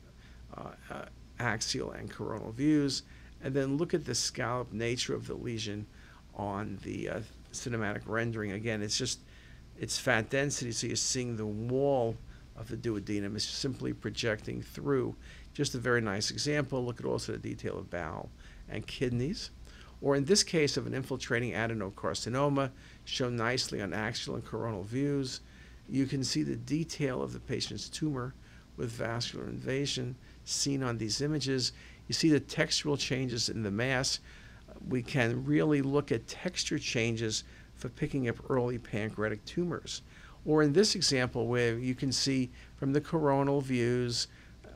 uh, 0.58 0.70
uh, 0.92 1.06
axial 1.40 1.92
and 1.92 2.10
coronal 2.10 2.52
views, 2.52 3.04
and 3.44 3.54
then 3.54 3.78
look 3.78 3.94
at 3.94 4.06
the 4.06 4.16
scallop 4.16 4.72
nature 4.72 5.14
of 5.14 5.28
the 5.28 5.34
lesion 5.34 5.86
on 6.36 6.80
the 6.84 7.10
uh, 7.10 7.20
cinematic 7.52 8.02
rendering. 8.06 8.52
Again, 8.52 8.82
it's 8.82 8.98
just 8.98 9.20
it's 9.80 9.98
fat 9.98 10.30
density, 10.30 10.72
so 10.72 10.88
you're 10.88 10.96
seeing 10.96 11.36
the 11.36 11.46
wall 11.46 12.16
of 12.56 12.68
the 12.68 12.78
duodenum 12.78 13.36
is 13.36 13.44
simply 13.44 13.94
projecting 13.94 14.62
through. 14.62 15.16
Just 15.54 15.76
a 15.76 15.80
very 15.80 16.02
nice 16.02 16.32
example. 16.32 16.86
Look 16.86 17.00
at 17.00 17.06
also 17.06 17.34
the 17.34 17.38
detail 17.38 17.78
of 17.78 17.90
bowel 17.90 18.30
and 18.70 18.86
kidneys. 18.86 19.50
Or 20.02 20.16
in 20.16 20.26
this 20.26 20.44
case 20.44 20.78
of 20.78 20.86
an 20.86 20.94
infiltrating 20.94 21.54
adenocarcinoma, 21.54 22.72
shown 23.06 23.36
nicely 23.36 23.82
on 23.82 23.94
axial 23.94 24.36
and 24.36 24.46
coronal 24.46 24.84
views, 24.84 25.42
you 25.90 26.06
can 26.06 26.24
see 26.24 26.44
the 26.44 26.56
detail 26.56 27.22
of 27.22 27.34
the 27.34 27.40
patient's 27.40 27.90
tumor 27.90 28.34
with 28.78 28.90
vascular 28.90 29.46
invasion 29.46 30.16
seen 30.46 30.84
on 30.84 30.98
these 30.98 31.22
images. 31.22 31.72
You 32.08 32.14
see 32.14 32.30
the 32.30 32.40
textural 32.40 32.98
changes 32.98 33.50
in 33.50 33.64
the 33.64 33.72
mass. 33.72 34.20
We 34.88 35.02
can 35.02 35.46
really 35.46 35.82
look 35.82 36.12
at 36.12 36.28
texture 36.28 36.80
changes 36.80 37.44
for 37.76 37.90
picking 37.90 38.30
up 38.30 38.36
early 38.50 38.78
pancreatic 38.78 39.44
tumors. 39.46 40.02
Or 40.46 40.62
in 40.62 40.74
this 40.74 40.96
example, 40.96 41.48
where 41.48 41.78
you 41.78 41.96
can 41.96 42.12
see 42.12 42.52
from 42.76 42.94
the 42.94 43.02
coronal 43.02 43.62
views, 43.62 44.28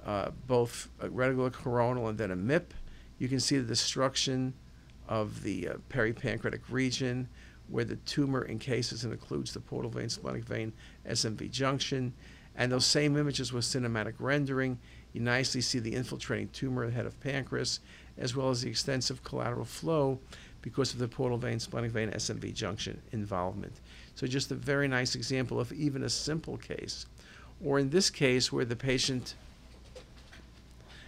uh, 0.05 0.31
both 0.47 0.89
a 1.01 1.09
regular 1.09 1.49
coronal 1.49 2.07
and 2.07 2.17
then 2.17 2.31
a 2.31 2.37
MIP, 2.37 2.71
you 3.19 3.27
can 3.27 3.39
see 3.39 3.57
the 3.57 3.65
destruction 3.65 4.53
of 5.07 5.43
the 5.43 5.69
uh, 5.69 5.73
peripancreatic 5.89 6.61
region 6.69 7.27
where 7.69 7.83
the 7.83 7.97
tumor 7.97 8.47
encases 8.47 9.03
and 9.03 9.17
occludes 9.17 9.51
the 9.51 9.59
portal 9.59 9.91
vein, 9.91 10.09
splenic 10.09 10.45
vein, 10.45 10.71
SMV 11.09 11.51
junction. 11.51 12.13
And 12.55 12.71
those 12.71 12.85
same 12.85 13.17
images 13.17 13.51
with 13.51 13.65
cinematic 13.65 14.13
rendering, 14.19 14.79
you 15.17 15.23
nicely 15.23 15.61
see 15.61 15.79
the 15.79 15.95
infiltrating 15.95 16.47
tumor 16.49 16.83
at 16.83 16.91
the 16.91 16.95
head 16.95 17.07
of 17.07 17.19
pancreas, 17.21 17.79
as 18.19 18.35
well 18.35 18.49
as 18.49 18.61
the 18.61 18.69
extensive 18.69 19.23
collateral 19.23 19.65
flow 19.65 20.19
because 20.61 20.93
of 20.93 20.99
the 20.99 21.07
portal 21.07 21.39
vein, 21.39 21.59
splenic 21.59 21.91
vein, 21.91 22.11
SMV 22.11 22.53
junction 22.53 23.01
involvement. 23.11 23.73
So 24.13 24.27
just 24.27 24.51
a 24.51 24.55
very 24.55 24.87
nice 24.87 25.15
example 25.15 25.59
of 25.59 25.73
even 25.73 26.03
a 26.03 26.09
simple 26.09 26.57
case. 26.57 27.07
Or 27.63 27.79
in 27.79 27.89
this 27.89 28.11
case, 28.11 28.51
where 28.51 28.65
the 28.65 28.75
patient 28.75 29.33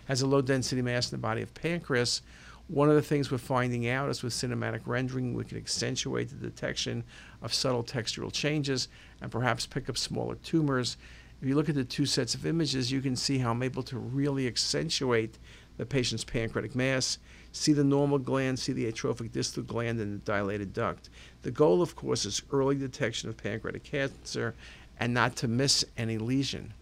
has 0.05 0.23
a 0.23 0.27
low 0.27 0.41
density 0.41 0.81
mass 0.81 1.11
in 1.11 1.17
the 1.17 1.21
body 1.21 1.43
of 1.43 1.53
pancreas, 1.53 2.23
one 2.67 2.89
of 2.89 2.95
the 2.95 3.01
things 3.01 3.31
we're 3.31 3.37
finding 3.37 3.89
out 3.89 4.09
is 4.09 4.23
with 4.23 4.33
cinematic 4.33 4.81
rendering, 4.85 5.35
we 5.35 5.43
can 5.43 5.57
accentuate 5.57 6.29
the 6.29 6.35
detection 6.35 7.03
of 7.43 7.53
subtle 7.53 7.83
textural 7.83 8.31
changes 8.31 8.87
and 9.21 9.31
perhaps 9.31 9.67
pick 9.67 9.87
up 9.87 9.97
smaller 9.97 10.35
tumors. 10.35 10.97
If 11.41 11.47
you 11.47 11.55
look 11.55 11.69
at 11.69 11.75
the 11.75 11.85
two 11.85 12.05
sets 12.05 12.35
of 12.35 12.45
images, 12.45 12.91
you 12.91 13.01
can 13.01 13.15
see 13.15 13.37
how 13.37 13.51
I'm 13.51 13.63
able 13.63 13.83
to 13.83 13.97
really 13.97 14.45
accentuate 14.45 15.37
the 15.77 15.85
patient's 15.85 16.25
pancreatic 16.25 16.75
mass, 16.75 17.17
see 17.53 17.71
the 17.71 17.83
normal 17.83 18.19
gland, 18.19 18.59
see 18.59 18.73
the 18.73 18.87
atrophic 18.87 19.31
distal 19.31 19.63
gland, 19.63 20.01
and 20.01 20.13
the 20.15 20.25
dilated 20.25 20.73
duct. 20.73 21.09
The 21.43 21.51
goal, 21.51 21.81
of 21.81 21.95
course, 21.95 22.25
is 22.25 22.41
early 22.51 22.75
detection 22.75 23.29
of 23.29 23.37
pancreatic 23.37 23.83
cancer 23.83 24.53
and 24.99 25.13
not 25.13 25.37
to 25.37 25.47
miss 25.47 25.85
any 25.97 26.17
lesion. 26.17 26.73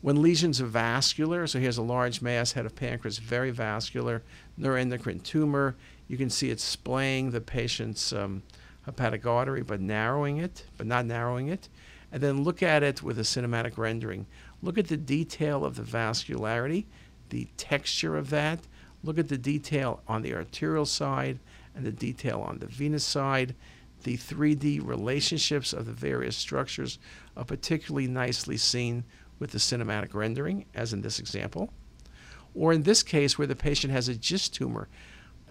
When 0.00 0.20
lesions 0.20 0.60
are 0.60 0.66
vascular, 0.66 1.46
so 1.46 1.60
here's 1.60 1.78
a 1.78 1.82
large 1.82 2.20
mass, 2.20 2.52
head 2.52 2.66
of 2.66 2.74
pancreas, 2.74 3.18
very 3.18 3.52
vascular, 3.52 4.22
neuroendocrine 4.58 5.22
tumor, 5.22 5.76
you 6.08 6.16
can 6.16 6.28
see 6.28 6.50
it 6.50 6.58
splaying 6.58 7.30
the 7.30 7.40
patient's 7.40 8.12
um, 8.12 8.42
hepatic 8.84 9.24
artery, 9.26 9.62
but 9.62 9.80
narrowing 9.80 10.38
it, 10.38 10.64
but 10.76 10.88
not 10.88 11.06
narrowing 11.06 11.48
it. 11.48 11.68
And 12.16 12.22
then 12.22 12.44
look 12.44 12.62
at 12.62 12.82
it 12.82 13.02
with 13.02 13.18
a 13.18 13.24
cinematic 13.24 13.76
rendering. 13.76 14.24
Look 14.62 14.78
at 14.78 14.88
the 14.88 14.96
detail 14.96 15.66
of 15.66 15.76
the 15.76 15.82
vascularity, 15.82 16.86
the 17.28 17.46
texture 17.58 18.16
of 18.16 18.30
that. 18.30 18.60
Look 19.04 19.18
at 19.18 19.28
the 19.28 19.36
detail 19.36 20.00
on 20.08 20.22
the 20.22 20.32
arterial 20.32 20.86
side 20.86 21.40
and 21.74 21.84
the 21.84 21.92
detail 21.92 22.40
on 22.40 22.58
the 22.58 22.68
venous 22.68 23.04
side. 23.04 23.54
The 24.04 24.16
3D 24.16 24.82
relationships 24.82 25.74
of 25.74 25.84
the 25.84 25.92
various 25.92 26.38
structures 26.38 26.98
are 27.36 27.44
particularly 27.44 28.06
nicely 28.06 28.56
seen 28.56 29.04
with 29.38 29.50
the 29.50 29.58
cinematic 29.58 30.14
rendering, 30.14 30.64
as 30.74 30.94
in 30.94 31.02
this 31.02 31.18
example, 31.18 31.70
or 32.54 32.72
in 32.72 32.84
this 32.84 33.02
case 33.02 33.36
where 33.36 33.46
the 33.46 33.54
patient 33.54 33.92
has 33.92 34.08
a 34.08 34.14
GIST 34.14 34.54
tumor. 34.54 34.88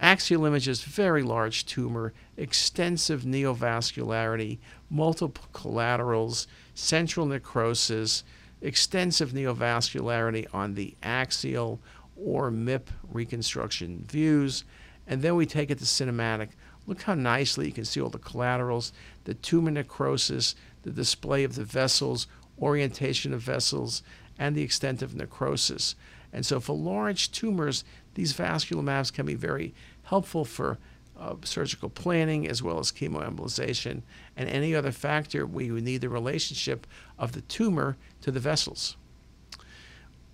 Axial 0.02 0.46
images, 0.46 0.84
very 0.84 1.24
large 1.24 1.66
tumor, 1.66 2.14
extensive 2.36 3.24
neovascularity, 3.24 4.60
multiple 4.90 5.46
collaterals, 5.54 6.48
central 6.74 7.26
necrosis, 7.26 8.24
extensive 8.62 9.32
neovascularity 9.32 10.48
on 10.54 10.74
the 10.74 10.96
axial 11.02 11.80
or 12.18 12.52
MIP 12.52 12.88
reconstruction 13.10 14.06
views. 14.08 14.64
And 15.08 15.22
then 15.22 15.36
we 15.36 15.46
take 15.46 15.70
it 15.70 15.80
to 15.80 15.86
cinematic. 15.86 16.50
Look 16.88 17.04
how 17.04 17.16
nicely 17.16 17.68
you 17.68 17.72
can 17.72 17.86
see 17.86 18.02
all 18.02 18.10
the 18.10 18.20
collaterals, 18.20 18.92
the 19.24 19.34
tumor 19.34 19.72
necrosis, 19.72 20.56
the 20.84 20.92
display 20.92 21.44
of 21.44 21.56
the 21.56 21.64
vessels, 21.64 22.28
orientation 22.62 23.34
of 23.34 23.42
vessels, 23.42 24.04
and 24.38 24.56
the 24.56 24.62
extent 24.62 25.02
of 25.02 25.16
necrosis. 25.16 25.96
And 26.32 26.46
so, 26.46 26.60
for 26.60 26.76
large 26.76 27.32
tumors, 27.32 27.84
these 28.16 28.34
vascular 28.34 28.82
maps 28.82 29.12
can 29.12 29.26
be 29.26 29.36
very 29.36 29.74
helpful 30.04 30.44
for 30.44 30.78
uh, 31.20 31.36
surgical 31.44 31.90
planning 31.90 32.48
as 32.48 32.62
well 32.62 32.80
as 32.80 32.92
chemoembolization 32.92 34.02
and 34.36 34.50
any 34.50 34.76
other 34.76 34.92
factor 34.92 35.46
where 35.46 35.66
you 35.66 35.80
need 35.80 36.02
the 36.02 36.10
relationship 36.10 36.86
of 37.18 37.32
the 37.32 37.42
tumor 37.42 37.96
to 38.22 38.32
the 38.32 38.40
vessels. 38.40 38.98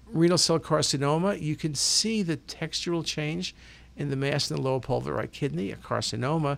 Renal 0.08 0.38
cell 0.38 0.60
carcinoma, 0.60 1.40
you 1.40 1.56
can 1.56 1.76
see 1.76 2.24
the 2.24 2.38
textural 2.38 3.06
change 3.06 3.54
in 3.96 4.10
the 4.10 4.16
mass 4.16 4.50
in 4.50 4.56
the 4.56 4.62
lower 4.62 4.80
pulvic 4.80 5.32
kidney, 5.32 5.72
a 5.72 5.76
carcinoma. 5.76 6.58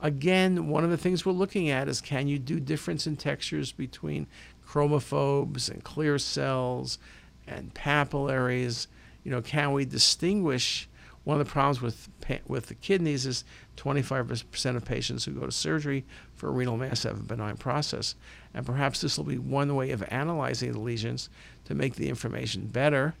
Again, 0.00 0.68
one 0.68 0.82
of 0.82 0.90
the 0.90 0.96
things 0.96 1.24
we're 1.24 1.32
looking 1.32 1.70
at 1.70 1.88
is 1.88 2.00
can 2.00 2.26
you 2.26 2.38
do 2.38 2.58
difference 2.58 3.06
in 3.06 3.16
textures 3.16 3.70
between 3.72 4.26
chromophobes 4.66 5.70
and 5.70 5.82
clear 5.84 6.18
cells 6.18 6.98
and 7.46 7.74
papillaries. 7.74 8.88
You 9.24 9.30
know, 9.30 9.42
can 9.42 9.72
we 9.72 9.84
distinguish? 9.84 10.88
One 11.24 11.38
of 11.38 11.46
the 11.46 11.52
problems 11.52 11.82
with 11.82 12.08
with 12.46 12.66
the 12.66 12.74
kidneys 12.74 13.26
is 13.26 13.44
25% 13.76 14.76
of 14.76 14.84
patients 14.84 15.24
who 15.24 15.32
go 15.32 15.46
to 15.46 15.52
surgery 15.52 16.04
for 16.34 16.50
renal 16.50 16.76
mass 16.76 17.02
have 17.02 17.18
a 17.18 17.22
benign 17.22 17.56
process, 17.56 18.14
and 18.54 18.64
perhaps 18.64 19.00
this 19.00 19.18
will 19.18 19.24
be 19.24 19.38
one 19.38 19.74
way 19.74 19.90
of 19.90 20.02
analyzing 20.08 20.72
the 20.72 20.80
lesions 20.80 21.28
to 21.66 21.74
make 21.74 21.94
the 21.94 22.08
information 22.08 22.66
better. 22.66 23.14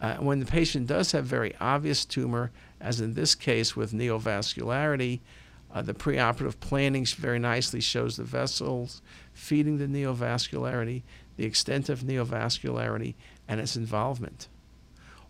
Uh, 0.00 0.16
when 0.16 0.40
the 0.40 0.46
patient 0.46 0.86
does 0.86 1.12
have 1.12 1.24
very 1.24 1.54
obvious 1.60 2.04
tumor, 2.04 2.50
as 2.80 3.00
in 3.00 3.14
this 3.14 3.34
case 3.34 3.76
with 3.76 3.92
neovascularity, 3.92 5.20
uh, 5.72 5.80
the 5.80 5.94
preoperative 5.94 6.58
planning 6.60 7.04
very 7.04 7.38
nicely 7.38 7.80
shows 7.80 8.16
the 8.16 8.24
vessels 8.24 9.00
feeding 9.32 9.78
the 9.78 9.86
neovascularity, 9.86 11.02
the 11.36 11.44
extent 11.44 11.88
of 11.88 12.00
neovascularity, 12.00 13.14
and 13.48 13.60
its 13.60 13.76
involvement. 13.76 14.48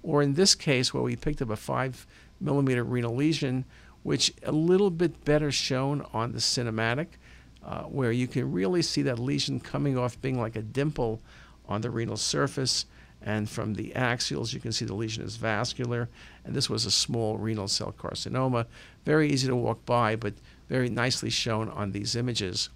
Or 0.03 0.23
in 0.23 0.35
this 0.35 0.55
case, 0.55 0.93
where 0.93 1.03
we 1.03 1.17
picked 1.17 1.43
up 1.43 1.51
a 1.51 1.57
5 1.57 2.07
millimeter 2.41 2.83
renal 2.85 3.15
lesion, 3.15 3.65
which 4.03 4.33
a 4.43 4.53
little 4.53 4.91
bit 4.91 5.25
better 5.25 5.53
shown 5.53 6.05
on 6.13 6.33
the 6.33 6.39
cinematic, 6.39 7.07
uh, 7.65 7.83
where 7.83 8.11
you 8.11 8.27
can 8.27 8.51
really 8.51 8.83
see 8.83 9.03
that 9.03 9.19
lesion 9.19 9.61
coming 9.61 9.97
off 9.97 10.21
being 10.21 10.41
like 10.41 10.57
a 10.57 10.63
dimple 10.63 11.21
on 11.69 11.81
the 11.81 11.91
renal 11.91 12.17
surface. 12.17 12.87
And 13.25 13.49
from 13.49 13.75
the 13.75 13.93
axials, 13.95 14.53
you 14.53 14.59
can 14.59 14.73
see 14.73 14.85
the 14.85 14.95
lesion 14.95 15.23
is 15.23 15.37
vascular. 15.37 16.09
And 16.45 16.57
this 16.57 16.69
was 16.69 16.85
a 16.85 16.91
small 16.91 17.39
renal 17.39 17.69
cell 17.69 17.95
carcinoma. 17.97 18.67
Very 19.05 19.31
easy 19.31 19.47
to 19.47 19.55
walk 19.55 19.87
by, 19.87 20.17
but 20.17 20.35
very 20.69 20.89
nicely 20.89 21.31
shown 21.31 21.69
on 21.69 21.93
these 21.93 22.17
images. 22.17 22.69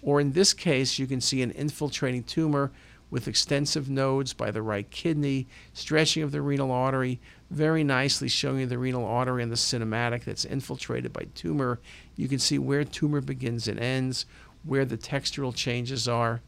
Or 0.00 0.18
in 0.18 0.32
this 0.32 0.54
case, 0.54 0.98
you 0.98 1.06
can 1.06 1.20
see 1.20 1.42
an 1.42 1.50
infiltrating 1.50 2.24
tumor 2.24 2.72
with 3.12 3.28
extensive 3.28 3.90
nodes 3.90 4.32
by 4.32 4.50
the 4.50 4.62
right 4.62 4.90
kidney, 4.90 5.46
stretching 5.74 6.22
of 6.22 6.32
the 6.32 6.40
renal 6.40 6.72
artery, 6.72 7.20
very 7.50 7.84
nicely 7.84 8.26
showing 8.26 8.60
you 8.60 8.66
the 8.66 8.78
renal 8.78 9.04
artery 9.04 9.42
and 9.42 9.52
the 9.52 9.56
cinematic 9.56 10.24
that's 10.24 10.46
infiltrated 10.46 11.12
by 11.12 11.26
tumor. 11.34 11.78
You 12.16 12.26
can 12.26 12.38
see 12.38 12.58
where 12.58 12.84
tumor 12.84 13.20
begins 13.20 13.68
and 13.68 13.78
ends, 13.78 14.24
where 14.64 14.86
the 14.86 14.96
textural 14.96 15.54
changes 15.54 16.08
are. 16.08 16.40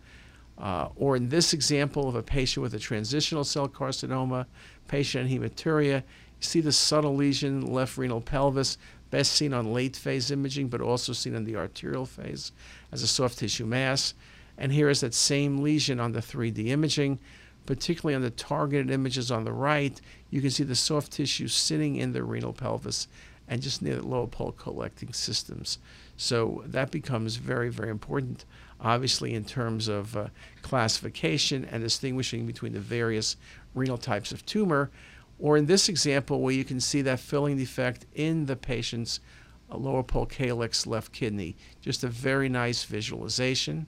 Uh, 0.57 0.89
or 0.97 1.17
in 1.17 1.29
this 1.29 1.53
example 1.53 2.09
of 2.09 2.15
a 2.15 2.23
patient 2.23 2.63
with 2.63 2.73
a 2.73 2.79
transitional 2.79 3.45
cell 3.45 3.69
carcinoma, 3.69 4.47
patient 4.89 5.31
in 5.31 5.43
hematuria, 5.43 5.97
you 5.97 6.03
see 6.41 6.63
the 6.63 6.73
subtle 6.73 7.15
lesion, 7.15 7.61
left 7.61 7.99
renal 7.99 8.23
pelvis, 8.23 8.79
best 9.11 9.33
seen 9.33 9.53
on 9.53 9.75
late 9.75 9.97
phase 9.97 10.31
imaging, 10.31 10.69
but 10.69 10.81
also 10.81 11.13
seen 11.13 11.35
in 11.35 11.45
the 11.45 11.57
arterial 11.57 12.07
phase 12.07 12.53
as 12.91 13.03
a 13.03 13.07
soft 13.07 13.39
tissue 13.39 13.67
mass. 13.67 14.15
And 14.57 14.73
here 14.73 14.89
is 14.89 15.01
that 15.01 15.15
same 15.15 15.63
lesion 15.63 16.01
on 16.01 16.13
the 16.13 16.21
3D 16.21 16.69
imaging, 16.69 17.19
particularly 17.67 18.15
on 18.15 18.23
the 18.23 18.31
targeted 18.31 18.91
images 18.91 19.31
on 19.31 19.45
the 19.45 19.53
right. 19.53 20.01
You 20.31 20.41
can 20.41 20.51
see 20.51 20.65
the 20.65 20.75
soft 20.75 21.13
tissue 21.13 21.49
sitting 21.49 21.97
in 21.97 22.13
the 22.13 22.23
renal 22.23 22.53
pelvis 22.53 23.09
and 23.49 23.61
just 23.61 23.83
near 23.83 23.97
the 23.97 24.07
lower 24.07 24.27
pole 24.27 24.53
collecting 24.53 25.13
systems. 25.13 25.79
So 26.17 26.63
that 26.67 26.91
becomes 26.91 27.37
very, 27.37 27.69
very 27.69 27.91
important 27.91 28.45
obviously 28.81 29.35
in 29.35 29.45
terms 29.45 29.89
of 29.89 30.17
uh, 30.17 30.27
classification 30.63 31.65
and 31.65 31.83
distinguishing 31.83 32.47
between 32.47 32.75
the 32.75 32.81
various 32.81 33.37
renal 33.75 33.99
types 33.99 34.31
of 34.31 34.45
tumor, 34.47 34.91
or 35.39 35.57
in 35.57 35.67
this 35.67 35.89
example 35.89 36.41
where 36.41 36.55
you 36.55 36.65
can 36.65 36.81
see 36.81 37.03
that 37.03 37.19
filling 37.19 37.57
defect 37.57 38.07
in 38.15 38.47
the 38.47 38.55
patient's 38.55 39.21
lower 39.71 40.05
pole 40.05 40.27
calyx, 40.27 40.87
left 40.87 41.11
kidney. 41.13 41.57
Just 41.81 42.05
a 42.05 42.09
very 42.09 42.49
nice 42.49 42.85
visualization. 42.85 43.87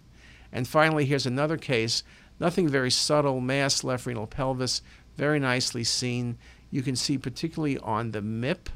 And 0.52 0.66
finally, 0.66 1.04
here's 1.04 1.26
another 1.26 1.56
case. 1.56 2.02
Nothing 2.38 2.68
very 2.68 2.90
subtle, 2.90 3.40
mass 3.40 3.82
left 3.82 4.06
renal 4.06 4.26
pelvis, 4.26 4.82
very 5.16 5.38
nicely 5.38 5.84
seen. 5.84 6.38
You 6.70 6.82
can 6.82 6.96
see 6.96 7.18
particularly 7.18 7.78
on 7.78 8.10
the 8.10 8.20
MIP, 8.20 8.68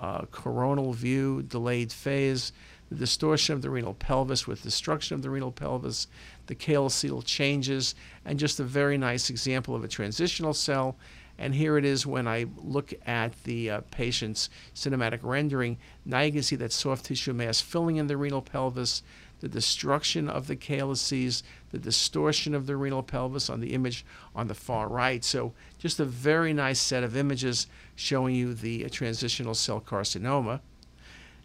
uh, 0.00 0.22
coronal 0.26 0.92
view, 0.92 1.42
delayed 1.42 1.92
phase, 1.92 2.52
the 2.88 2.96
distortion 2.96 3.54
of 3.54 3.62
the 3.62 3.70
renal 3.70 3.94
pelvis 3.94 4.46
with 4.46 4.62
destruction 4.62 5.14
of 5.14 5.22
the 5.22 5.30
renal 5.30 5.52
pelvis, 5.52 6.06
the 6.46 6.54
calyceal 6.54 7.22
changes, 7.24 7.94
and 8.24 8.38
just 8.38 8.60
a 8.60 8.64
very 8.64 8.96
nice 8.96 9.28
example 9.30 9.74
of 9.74 9.84
a 9.84 9.88
transitional 9.88 10.54
cell. 10.54 10.96
And 11.38 11.54
here 11.54 11.78
it 11.78 11.84
is 11.84 12.04
when 12.04 12.26
I 12.26 12.46
look 12.56 12.92
at 13.06 13.32
the 13.44 13.70
uh, 13.70 13.80
patient's 13.92 14.50
cinematic 14.74 15.20
rendering. 15.22 15.78
Now 16.04 16.20
you 16.20 16.32
can 16.32 16.42
see 16.42 16.56
that 16.56 16.72
soft 16.72 17.04
tissue 17.04 17.32
mass 17.32 17.60
filling 17.60 17.96
in 17.96 18.08
the 18.08 18.16
renal 18.16 18.42
pelvis, 18.42 19.02
the 19.40 19.48
destruction 19.48 20.28
of 20.28 20.46
the 20.46 20.56
calyces, 20.56 21.42
the 21.70 21.78
distortion 21.78 22.54
of 22.54 22.66
the 22.66 22.76
renal 22.76 23.02
pelvis 23.02 23.48
on 23.48 23.60
the 23.60 23.72
image 23.74 24.04
on 24.34 24.48
the 24.48 24.54
far 24.54 24.88
right. 24.88 25.24
So 25.24 25.52
just 25.78 26.00
a 26.00 26.04
very 26.04 26.52
nice 26.52 26.80
set 26.80 27.04
of 27.04 27.16
images 27.16 27.66
showing 27.94 28.34
you 28.34 28.54
the 28.54 28.84
uh, 28.84 28.88
transitional 28.90 29.54
cell 29.54 29.80
carcinoma. 29.80 30.60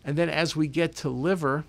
And 0.03 0.17
then 0.17 0.29
as 0.29 0.55
we 0.55 0.67
get 0.67 0.95
to 0.97 1.09
liver, 1.09 1.63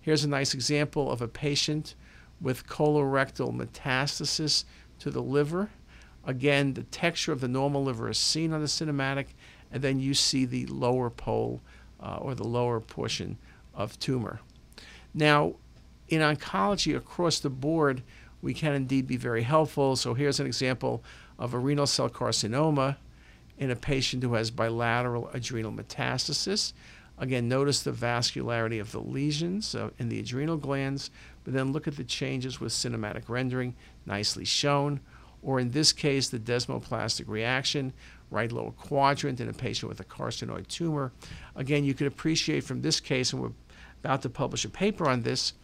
here's 0.00 0.24
a 0.24 0.28
nice 0.28 0.54
example 0.54 1.10
of 1.10 1.22
a 1.22 1.28
patient 1.28 1.94
with 2.40 2.66
colorectal 2.66 3.54
metastasis 3.54 4.64
to 5.00 5.10
the 5.10 5.22
liver. 5.22 5.70
Again, 6.24 6.74
the 6.74 6.82
texture 6.84 7.32
of 7.32 7.40
the 7.40 7.48
normal 7.48 7.84
liver 7.84 8.10
is 8.10 8.18
seen 8.18 8.52
on 8.52 8.60
the 8.60 8.66
cinematic, 8.66 9.28
and 9.72 9.82
then 9.82 9.98
you 10.00 10.14
see 10.14 10.44
the 10.44 10.66
lower 10.66 11.08
pole 11.08 11.60
uh, 12.00 12.16
or 12.20 12.34
the 12.34 12.46
lower 12.46 12.80
portion 12.80 13.38
of 13.74 13.98
tumor. 13.98 14.40
Now, 15.14 15.54
in 16.08 16.20
oncology 16.20 16.96
across 16.96 17.40
the 17.40 17.50
board, 17.50 18.02
we 18.40 18.54
can 18.54 18.74
indeed 18.74 19.06
be 19.06 19.16
very 19.16 19.42
helpful. 19.42 19.96
So 19.96 20.14
here's 20.14 20.40
an 20.40 20.46
example 20.46 21.02
of 21.38 21.54
a 21.54 21.58
renal 21.58 21.86
cell 21.86 22.08
carcinoma 22.08 22.96
in 23.58 23.70
a 23.70 23.76
patient 23.76 24.22
who 24.22 24.34
has 24.34 24.50
bilateral 24.50 25.28
adrenal 25.34 25.72
metastasis. 25.72 26.72
Again, 27.18 27.48
notice 27.48 27.82
the 27.82 27.92
vascularity 27.92 28.80
of 28.80 28.92
the 28.92 29.00
lesions 29.00 29.74
uh, 29.74 29.90
in 29.98 30.08
the 30.08 30.20
adrenal 30.20 30.56
glands, 30.56 31.10
but 31.42 31.52
then 31.52 31.72
look 31.72 31.88
at 31.88 31.96
the 31.96 32.04
changes 32.04 32.60
with 32.60 32.72
cinematic 32.72 33.28
rendering, 33.28 33.74
nicely 34.06 34.44
shown. 34.44 35.00
Or 35.42 35.58
in 35.58 35.72
this 35.72 35.92
case, 35.92 36.28
the 36.28 36.38
desmoplastic 36.38 37.26
reaction, 37.26 37.92
right 38.30 38.52
lower 38.52 38.70
quadrant 38.70 39.40
in 39.40 39.48
a 39.48 39.52
patient 39.52 39.88
with 39.88 40.00
a 40.00 40.04
carcinoid 40.04 40.68
tumor. 40.68 41.12
Again, 41.56 41.84
you 41.84 41.94
can 41.94 42.06
appreciate 42.06 42.62
from 42.62 42.82
this 42.82 43.00
case, 43.00 43.32
and 43.32 43.42
we're 43.42 43.52
about 44.04 44.22
to 44.22 44.28
publish 44.28 44.64
a 44.64 44.68
paper 44.68 45.08
on 45.08 45.22
this, 45.22 45.54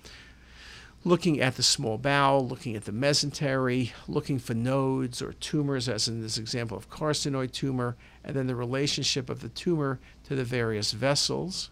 looking 1.05 1.41
at 1.41 1.57
the 1.57 1.63
small 1.63 1.99
bowel, 1.99 2.47
looking 2.49 2.75
at 2.75 2.87
the 2.87 2.93
mesentery, 2.93 3.93
looking 4.09 4.39
for 4.39 4.55
nodes 4.55 5.21
or 5.21 5.35
tumors, 5.35 5.89
as 5.89 6.09
in 6.09 6.23
this 6.23 6.39
example 6.39 6.77
of 6.77 6.89
carcinoid 6.89 7.53
tumor, 7.53 7.97
and 8.25 8.35
then 8.35 8.47
the 8.47 8.57
relationship 8.57 9.29
of 9.29 9.41
the 9.41 9.51
tumor 9.51 10.01
to 10.25 10.35
the 10.35 10.45
various 10.45 10.93
vessels. 10.93 11.71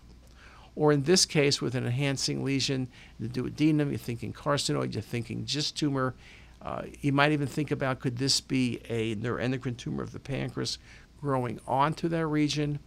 Or 0.76 0.92
in 0.92 1.04
this 1.04 1.24
case, 1.24 1.60
with 1.60 1.74
an 1.74 1.86
enhancing 1.86 2.44
lesion, 2.44 2.88
the 3.18 3.28
duodenum, 3.28 3.90
you're 3.90 3.98
thinking 3.98 4.32
carcinoid, 4.32 4.92
you're 4.92 5.02
thinking 5.02 5.46
just 5.46 5.76
tumor. 5.76 6.14
Uh, 6.60 6.82
you 7.00 7.12
might 7.12 7.32
even 7.32 7.46
think 7.46 7.70
about 7.70 8.00
could 8.00 8.18
this 8.18 8.40
be 8.40 8.80
a 8.88 9.16
neuroendocrine 9.16 9.76
tumor 9.76 10.02
of 10.02 10.12
the 10.12 10.20
pancreas 10.20 10.78
growing 11.20 11.58
onto 11.66 12.08
that 12.08 12.26
region? 12.26 12.78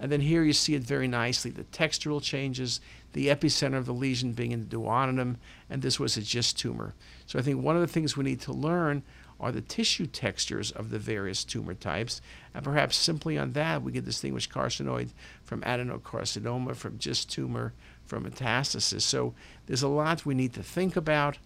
And 0.00 0.12
then 0.12 0.20
here 0.20 0.44
you 0.44 0.52
see 0.52 0.74
it 0.74 0.82
very 0.82 1.08
nicely 1.08 1.50
the 1.50 1.64
textural 1.64 2.22
changes, 2.22 2.80
the 3.12 3.28
epicenter 3.28 3.76
of 3.76 3.86
the 3.86 3.92
lesion 3.92 4.32
being 4.32 4.52
in 4.52 4.60
the 4.60 4.76
duodenum, 4.76 5.36
and 5.68 5.82
this 5.82 5.98
was 5.98 6.16
a 6.16 6.22
GIST 6.22 6.58
tumor. 6.58 6.94
So 7.26 7.38
I 7.38 7.42
think 7.42 7.62
one 7.62 7.74
of 7.74 7.80
the 7.80 7.88
things 7.88 8.16
we 8.16 8.24
need 8.24 8.40
to 8.42 8.52
learn 8.52 9.02
are 9.40 9.52
the 9.52 9.60
tissue 9.60 10.06
textures 10.06 10.70
of 10.72 10.90
the 10.90 10.98
various 10.98 11.44
tumor 11.44 11.74
types, 11.74 12.20
and 12.54 12.64
perhaps 12.64 12.96
simply 12.96 13.38
on 13.38 13.52
that 13.52 13.82
we 13.82 13.92
can 13.92 14.04
distinguish 14.04 14.48
carcinoid 14.48 15.10
from 15.44 15.62
adenocarcinoma, 15.62 16.74
from 16.74 16.98
GIST 16.98 17.30
tumor, 17.30 17.72
from 18.04 18.24
metastasis. 18.24 19.02
So 19.02 19.34
there's 19.66 19.82
a 19.82 19.88
lot 19.88 20.26
we 20.26 20.34
need 20.34 20.54
to 20.54 20.62
think 20.62 20.96
about. 20.96 21.38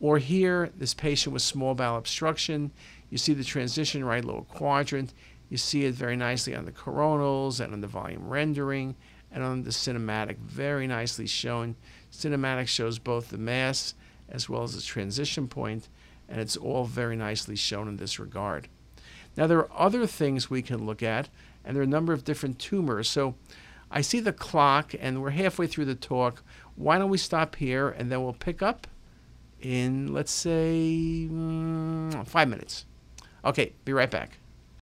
Or 0.00 0.16
here, 0.16 0.70
this 0.76 0.94
patient 0.94 1.34
with 1.34 1.42
small 1.42 1.74
bowel 1.74 1.98
obstruction, 1.98 2.70
you 3.10 3.18
see 3.18 3.34
the 3.34 3.44
transition 3.44 4.02
right 4.02 4.24
lower 4.24 4.42
quadrant. 4.42 5.12
You 5.50 5.56
see 5.56 5.84
it 5.84 5.94
very 5.94 6.16
nicely 6.16 6.54
on 6.54 6.64
the 6.64 6.72
coronals 6.72 7.60
and 7.60 7.74
on 7.74 7.80
the 7.82 7.86
volume 7.86 8.28
rendering 8.28 8.94
and 9.30 9.42
on 9.44 9.64
the 9.64 9.70
cinematic, 9.70 10.38
very 10.38 10.86
nicely 10.86 11.26
shown. 11.26 11.76
Cinematic 12.10 12.68
shows 12.68 12.98
both 12.98 13.28
the 13.28 13.38
mass 13.38 13.94
as 14.28 14.48
well 14.48 14.62
as 14.62 14.74
the 14.74 14.80
transition 14.80 15.48
point, 15.48 15.88
and 16.28 16.40
it's 16.40 16.56
all 16.56 16.84
very 16.84 17.16
nicely 17.16 17.56
shown 17.56 17.88
in 17.88 17.96
this 17.96 18.18
regard. 18.18 18.68
Now, 19.36 19.46
there 19.46 19.58
are 19.58 19.70
other 19.76 20.06
things 20.06 20.50
we 20.50 20.62
can 20.62 20.86
look 20.86 21.02
at, 21.02 21.28
and 21.64 21.76
there 21.76 21.82
are 21.82 21.84
a 21.84 21.88
number 21.88 22.12
of 22.12 22.24
different 22.24 22.58
tumors. 22.58 23.08
So 23.08 23.34
I 23.90 24.00
see 24.00 24.20
the 24.20 24.32
clock, 24.32 24.94
and 24.98 25.20
we're 25.20 25.30
halfway 25.30 25.66
through 25.66 25.86
the 25.86 25.94
talk. 25.94 26.42
Why 26.76 26.98
don't 26.98 27.10
we 27.10 27.18
stop 27.18 27.56
here, 27.56 27.88
and 27.88 28.10
then 28.10 28.22
we'll 28.22 28.32
pick 28.32 28.62
up 28.62 28.86
in, 29.60 30.12
let's 30.12 30.32
say, 30.32 31.28
mm, 31.30 32.26
five 32.26 32.48
minutes. 32.48 32.86
Okay, 33.44 33.72
be 33.84 33.92
right 33.92 34.10
back. 34.10 34.39